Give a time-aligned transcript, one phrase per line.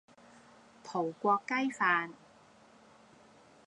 [0.83, 2.13] 葡國雞飯